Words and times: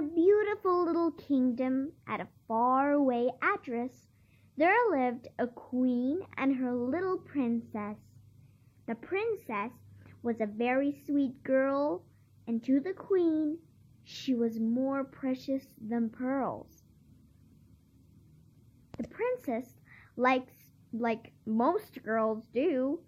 a 0.00 0.02
beautiful 0.02 0.86
little 0.86 1.10
kingdom 1.10 1.92
at 2.08 2.22
a 2.22 2.28
far 2.48 2.92
away 2.92 3.30
address, 3.42 4.08
there 4.56 4.74
lived 4.90 5.28
a 5.38 5.46
queen 5.46 6.20
and 6.38 6.56
her 6.56 6.74
little 6.74 7.18
princess. 7.18 7.98
The 8.86 8.94
princess 8.94 9.72
was 10.22 10.40
a 10.40 10.46
very 10.46 10.98
sweet 11.04 11.42
girl, 11.42 12.02
and 12.46 12.64
to 12.64 12.80
the 12.80 12.94
queen 12.94 13.58
she 14.02 14.34
was 14.34 14.58
more 14.58 15.04
precious 15.04 15.66
than 15.86 16.08
pearls. 16.08 16.82
The 18.96 19.08
princess, 19.08 19.74
like, 20.16 20.46
like 20.94 21.32
most 21.44 22.02
girls 22.02 22.46
do, 22.54 23.00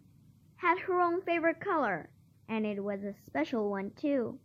had 0.57 0.79
her 0.81 1.01
own 1.01 1.23
favorite 1.23 1.61
color, 1.61 2.11
and 2.51 2.67
it 2.67 2.85
was 2.85 3.03
a 3.03 3.15
special 3.25 3.71
one 3.71 3.93
too. 3.97 4.39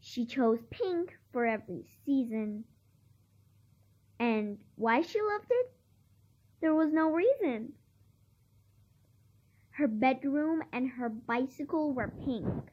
She 0.00 0.26
chose 0.26 0.60
pink 0.70 1.16
for 1.32 1.46
every 1.46 1.84
season. 2.04 2.64
And 4.18 4.58
why 4.76 5.02
she 5.02 5.20
loved 5.20 5.50
it? 5.50 5.72
There 6.60 6.74
was 6.74 6.92
no 6.92 7.10
reason. 7.10 7.72
Her 9.70 9.86
bedroom 9.86 10.62
and 10.72 10.88
her 10.88 11.08
bicycle 11.08 11.92
were 11.92 12.08
pink, 12.24 12.70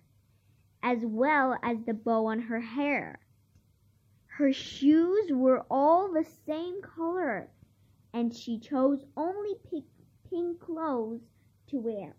as 0.81 1.05
well 1.05 1.55
as 1.61 1.77
the 1.85 1.93
bow 1.93 2.27
on 2.27 2.39
her 2.39 2.59
hair. 2.59 3.19
Her 4.25 4.51
shoes 4.51 5.31
were 5.31 5.65
all 5.69 6.11
the 6.11 6.25
same 6.45 6.81
color, 6.81 7.51
and 8.13 8.35
she 8.35 8.59
chose 8.59 9.05
only 9.15 9.53
pink, 9.69 9.85
pink 10.29 10.59
clothes 10.59 11.21
to 11.67 11.77
wear. 11.77 12.15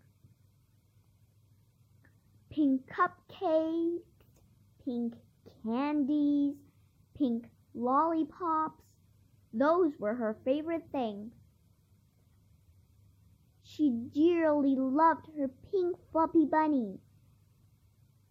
Pink 2.49 2.87
cupcakes, 2.87 4.16
pink 4.87 5.15
candies, 5.65 6.55
pink 7.17 7.49
lollipops, 7.73 8.85
those 9.53 9.91
were 9.99 10.13
her 10.13 10.37
favorite 10.45 10.85
things. 10.93 11.33
She 13.63 13.89
dearly 14.13 14.77
loved 14.77 15.27
her 15.37 15.49
pink 15.71 15.97
fluffy 16.11 16.45
bunny. 16.45 16.99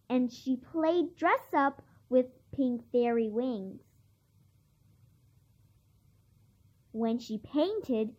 And 0.09 0.31
she 0.31 0.57
played 0.57 1.15
dress 1.15 1.53
up 1.55 1.83
with 2.09 2.25
pink 2.51 2.81
fairy 2.91 3.29
wings. 3.29 3.81
When 6.91 7.19
she 7.19 7.37
painted, 7.37 8.15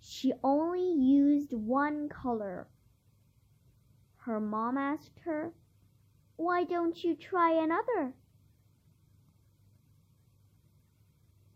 she 0.00 0.32
only 0.42 0.92
used 0.92 1.52
one 1.52 2.08
color. 2.08 2.66
Her 4.16 4.40
mom 4.40 4.76
asked 4.76 5.20
her, 5.24 5.52
Why 6.36 6.64
don't 6.64 7.02
you 7.02 7.14
try 7.14 7.52
another? 7.52 8.12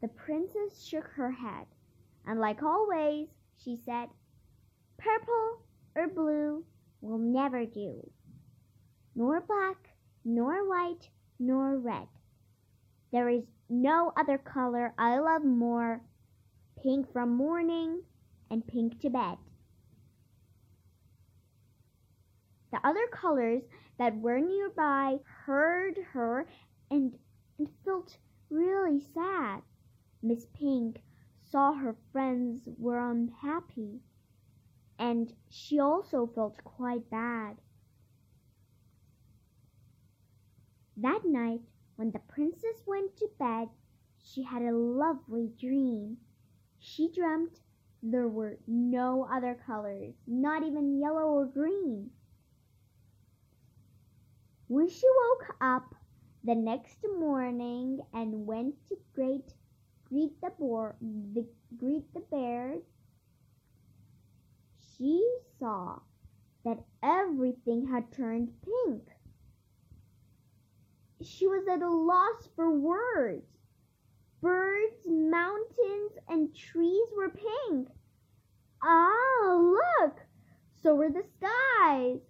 The 0.00 0.08
princess 0.08 0.82
shook 0.82 1.06
her 1.08 1.30
head, 1.30 1.66
and 2.26 2.40
like 2.40 2.62
always, 2.62 3.28
she 3.62 3.76
said, 3.76 4.08
Purple 4.96 5.62
or 5.94 6.08
blue 6.08 6.64
will 7.02 7.18
never 7.18 7.66
do, 7.66 8.10
nor 9.14 9.40
black, 9.40 9.90
nor 10.24 10.66
white, 10.68 11.10
nor 11.38 11.76
red. 11.76 12.08
There 13.12 13.28
is 13.28 13.44
no 13.68 14.12
other 14.16 14.38
color 14.38 14.94
I 14.98 15.18
love 15.18 15.44
more, 15.44 16.00
pink 16.82 17.12
from 17.12 17.34
morning 17.34 18.02
and 18.50 18.66
pink 18.66 19.00
to 19.00 19.10
bed. 19.10 19.36
The 22.82 22.88
other 22.88 23.06
colors 23.08 23.62
that 23.98 24.16
were 24.16 24.40
nearby 24.40 25.18
heard 25.44 25.98
her 26.12 26.46
and, 26.90 27.14
and 27.58 27.68
felt 27.84 28.16
really 28.48 29.00
sad. 29.12 29.60
Miss 30.22 30.46
Pink 30.54 31.02
saw 31.50 31.74
her 31.74 31.94
friends 32.10 32.70
were 32.78 33.10
unhappy 33.10 34.00
and 34.98 35.30
she 35.50 35.78
also 35.78 36.26
felt 36.26 36.64
quite 36.64 37.10
bad. 37.10 37.58
That 40.96 41.20
night, 41.26 41.60
when 41.96 42.12
the 42.12 42.20
princess 42.20 42.82
went 42.86 43.14
to 43.18 43.28
bed, 43.38 43.68
she 44.22 44.42
had 44.42 44.62
a 44.62 44.72
lovely 44.72 45.50
dream. 45.60 46.16
She 46.78 47.12
dreamt 47.12 47.60
there 48.02 48.28
were 48.28 48.58
no 48.66 49.28
other 49.30 49.58
colors, 49.66 50.14
not 50.26 50.62
even 50.62 50.98
yellow 50.98 51.26
or 51.26 51.44
green. 51.44 52.10
When 54.70 54.88
she 54.88 55.08
woke 55.24 55.56
up 55.60 55.96
the 56.44 56.54
next 56.54 57.04
morning 57.18 57.98
and 58.14 58.46
went 58.46 58.76
to 58.86 58.96
greet, 59.12 59.52
greet 60.04 60.40
the, 60.40 60.50
boar, 60.50 60.94
the 61.00 61.44
greet 61.76 62.14
the 62.14 62.20
bears, 62.20 62.84
she 64.78 65.28
saw 65.58 65.98
that 66.64 66.84
everything 67.02 67.88
had 67.88 68.12
turned 68.12 68.52
pink. 68.62 69.08
She 71.20 71.48
was 71.48 71.66
at 71.66 71.82
a 71.82 71.90
loss 71.90 72.48
for 72.54 72.70
words. 72.70 73.50
Birds, 74.40 75.04
mountains, 75.04 76.12
and 76.28 76.54
trees 76.54 77.08
were 77.16 77.30
pink. 77.30 77.88
Ah, 78.80 79.56
look! 79.58 80.20
So 80.80 80.94
were 80.94 81.10
the 81.10 81.24
skies. 81.38 82.20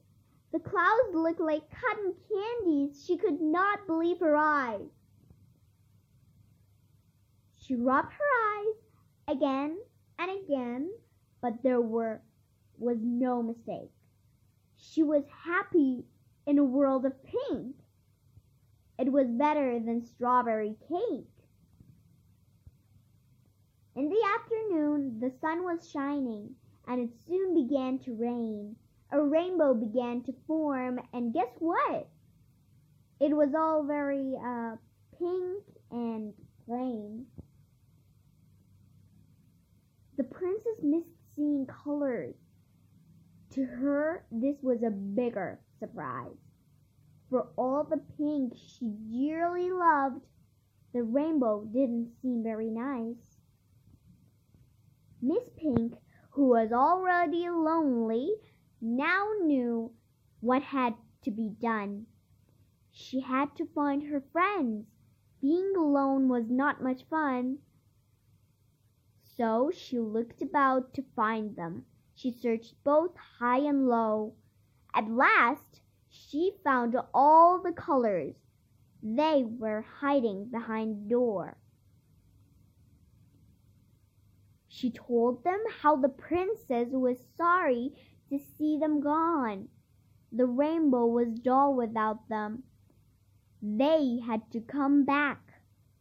The 0.52 0.58
clouds 0.58 1.14
looked 1.14 1.40
like 1.40 1.70
cotton 1.70 2.14
candies. 2.28 3.04
She 3.04 3.16
could 3.16 3.40
not 3.40 3.86
believe 3.86 4.18
her 4.18 4.36
eyes. 4.36 4.90
She 7.56 7.76
rubbed 7.76 8.12
her 8.12 8.58
eyes 8.58 9.36
again 9.36 9.78
and 10.18 10.30
again, 10.42 10.90
but 11.40 11.62
there 11.62 11.80
were 11.80 12.20
was 12.78 12.98
no 13.00 13.42
mistake. 13.42 13.92
She 14.76 15.02
was 15.02 15.24
happy 15.44 16.04
in 16.46 16.58
a 16.58 16.64
world 16.64 17.04
of 17.04 17.12
pink. 17.22 17.76
It 18.98 19.12
was 19.12 19.28
better 19.28 19.78
than 19.78 20.04
strawberry 20.04 20.74
cake. 20.88 21.28
In 23.94 24.08
the 24.08 24.26
afternoon, 24.38 25.20
the 25.20 25.30
sun 25.40 25.62
was 25.62 25.88
shining, 25.88 26.56
and 26.88 27.00
it 27.00 27.10
soon 27.26 27.54
began 27.54 27.98
to 28.00 28.14
rain. 28.14 28.76
A 29.12 29.20
rainbow 29.20 29.74
began 29.74 30.22
to 30.24 30.34
form, 30.46 31.00
and 31.12 31.34
guess 31.34 31.50
what? 31.58 32.08
It 33.20 33.36
was 33.36 33.54
all 33.56 33.82
very 33.82 34.34
uh, 34.36 34.76
pink 35.18 35.64
and 35.90 36.32
plain. 36.64 37.26
The 40.16 40.24
princess 40.24 40.82
missed 40.82 41.08
seeing 41.34 41.66
colors. 41.66 42.34
To 43.54 43.64
her, 43.64 44.24
this 44.30 44.56
was 44.62 44.82
a 44.82 44.90
bigger 44.90 45.58
surprise. 45.80 46.36
For 47.30 47.48
all 47.56 47.84
the 47.84 48.00
pink 48.16 48.54
she 48.56 48.92
dearly 49.10 49.70
loved, 49.70 50.24
the 50.92 51.02
rainbow 51.02 51.64
didn't 51.64 52.12
seem 52.22 52.42
very 52.42 52.70
nice. 52.70 53.38
Miss 55.22 55.48
Pink, 55.56 55.94
who 56.30 56.48
was 56.48 56.72
already 56.72 57.48
lonely, 57.48 58.30
now 58.80 59.28
knew 59.42 59.92
what 60.40 60.62
had 60.62 60.94
to 61.22 61.30
be 61.30 61.50
done. 61.60 62.06
She 62.90 63.20
had 63.20 63.54
to 63.56 63.66
find 63.66 64.02
her 64.04 64.22
friends. 64.32 64.86
Being 65.40 65.74
alone 65.76 66.28
was 66.28 66.50
not 66.50 66.82
much 66.82 67.04
fun. 67.08 67.58
So 69.36 69.70
she 69.70 69.98
looked 69.98 70.42
about 70.42 70.92
to 70.94 71.02
find 71.14 71.56
them. 71.56 71.84
She 72.14 72.30
searched 72.30 72.74
both 72.84 73.16
high 73.38 73.60
and 73.60 73.88
low. 73.88 74.34
At 74.94 75.10
last 75.10 75.80
she 76.08 76.52
found 76.64 76.96
all 77.14 77.62
the 77.62 77.72
colors. 77.72 78.34
They 79.02 79.44
were 79.44 79.82
hiding 80.00 80.46
behind 80.50 81.04
the 81.04 81.08
door. 81.08 81.56
She 84.68 84.90
told 84.90 85.44
them 85.44 85.60
how 85.80 85.96
the 85.96 86.08
princess 86.08 86.88
was 86.90 87.18
sorry 87.36 87.94
to 88.30 88.38
see 88.56 88.78
them 88.78 89.00
gone. 89.00 89.68
The 90.32 90.46
rainbow 90.46 91.06
was 91.06 91.28
dull 91.28 91.74
without 91.74 92.28
them. 92.28 92.62
They 93.60 94.20
had 94.24 94.50
to 94.52 94.60
come 94.60 95.04
back 95.04 95.40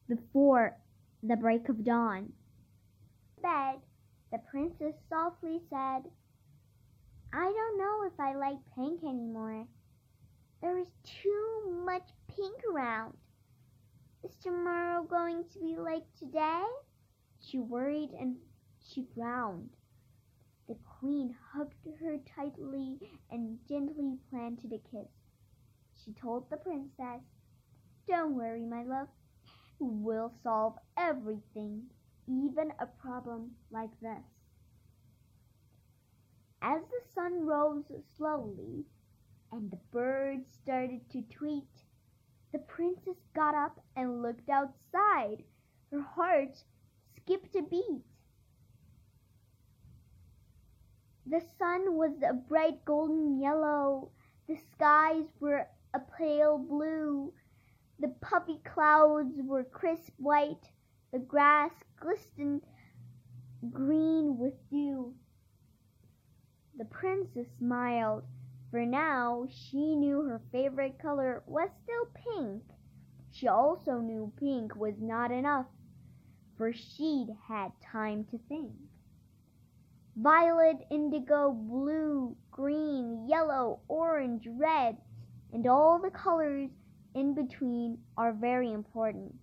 before 0.07 0.77
the 1.21 1.35
break 1.35 1.67
of 1.67 1.83
dawn. 1.83 2.31
Bed 3.41 3.79
the 4.31 4.37
princess 4.51 4.93
softly 5.09 5.59
said, 5.69 6.03
I 7.33 7.45
don't 7.45 7.77
know 7.77 8.03
if 8.05 8.19
I 8.19 8.35
like 8.35 8.57
pink 8.75 9.03
anymore. 9.03 9.65
There 10.61 10.77
is 10.77 10.91
too 11.03 11.81
much 11.83 12.07
pink 12.27 12.61
around. 12.71 13.17
Is 14.23 14.35
tomorrow 14.35 15.03
going 15.03 15.45
to 15.53 15.59
be 15.59 15.77
like 15.77 16.03
today? 16.17 16.65
She 17.41 17.57
worried 17.57 18.11
and 18.19 18.35
she 18.79 19.07
frowned. 19.15 19.69
The 20.69 20.77
queen 20.99 21.35
hugged 21.51 21.87
her 21.99 22.19
tightly 22.19 22.99
and 23.31 23.57
gently 23.67 24.19
planted 24.29 24.71
a 24.71 24.77
kiss. 24.77 25.09
She 25.95 26.13
told 26.13 26.47
the 26.47 26.57
princess, 26.57 27.23
Don't 28.07 28.35
worry, 28.35 28.63
my 28.63 28.83
love. 28.83 29.07
We'll 29.79 30.31
solve 30.43 30.77
everything, 30.95 31.89
even 32.27 32.71
a 32.77 32.85
problem 32.85 33.55
like 33.71 33.99
this. 33.99 34.23
As 36.61 36.83
the 36.83 37.01
sun 37.15 37.47
rose 37.47 37.91
slowly 38.15 38.85
and 39.51 39.71
the 39.71 39.79
birds 39.89 40.51
started 40.51 41.09
to 41.09 41.23
tweet, 41.23 41.83
the 42.51 42.59
princess 42.59 43.17
got 43.33 43.55
up 43.55 43.83
and 43.95 44.21
looked 44.21 44.49
outside. 44.49 45.43
Her 45.89 46.01
heart 46.01 46.63
skipped 47.15 47.55
a 47.55 47.63
beat. 47.63 48.03
The 51.29 51.41
sun 51.59 51.95
was 51.95 52.23
a 52.27 52.33
bright 52.33 52.83
golden 52.85 53.39
yellow. 53.39 54.09
The 54.47 54.55
skies 54.73 55.25
were 55.39 55.67
a 55.93 55.99
pale 56.17 56.57
blue. 56.57 57.31
The 57.99 58.07
puffy 58.19 58.59
clouds 58.63 59.39
were 59.43 59.63
crisp 59.63 60.11
white. 60.17 60.71
The 61.11 61.19
grass 61.19 61.71
glistened 61.99 62.63
green 63.71 64.39
with 64.39 64.55
dew. 64.71 65.13
The 66.75 66.85
princess 66.85 67.47
smiled, 67.59 68.23
for 68.71 68.83
now 68.83 69.45
she 69.49 69.95
knew 69.95 70.23
her 70.23 70.41
favorite 70.51 70.97
color 70.97 71.43
was 71.45 71.69
still 71.83 72.05
pink. 72.15 72.63
She 73.29 73.47
also 73.47 73.99
knew 73.99 74.33
pink 74.37 74.75
was 74.75 74.99
not 74.99 75.31
enough, 75.31 75.67
for 76.57 76.73
she'd 76.73 77.35
had 77.47 77.71
time 77.81 78.23
to 78.31 78.39
think. 78.49 78.88
Violet, 80.21 80.85
indigo, 80.91 81.53
blue, 81.53 82.35
green, 82.51 83.25
yellow, 83.29 83.79
orange, 83.87 84.45
red, 84.57 84.97
and 85.53 85.65
all 85.65 85.97
the 85.97 86.11
colors 86.11 86.69
in 87.15 87.33
between 87.33 87.97
are 88.17 88.33
very 88.33 88.69
important, 88.69 89.33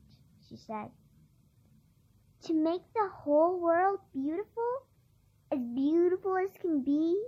she 0.46 0.56
said. 0.56 0.90
To 2.42 2.52
make 2.52 2.82
the 2.94 3.08
whole 3.08 3.58
world 3.58 4.00
beautiful, 4.12 4.86
as 5.50 5.60
beautiful 5.74 6.36
as 6.36 6.50
can 6.60 6.82
be, 6.82 7.24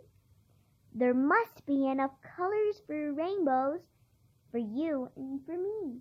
there 0.95 1.15
must 1.15 1.65
be 1.65 1.87
enough 1.87 2.13
colors 2.37 2.83
for 2.87 3.15
rainbows 3.15 3.81
for 4.51 4.59
you 4.59 5.11
and 5.17 5.41
for 5.47 5.57
me. 5.57 6.01